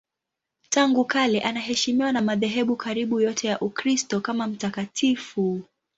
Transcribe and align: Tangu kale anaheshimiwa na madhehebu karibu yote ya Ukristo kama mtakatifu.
Tangu 0.69 1.05
kale 1.05 1.41
anaheshimiwa 1.41 2.11
na 2.11 2.21
madhehebu 2.21 2.75
karibu 2.75 3.19
yote 3.21 3.47
ya 3.47 3.59
Ukristo 3.59 4.21
kama 4.21 4.47
mtakatifu. 4.47 5.61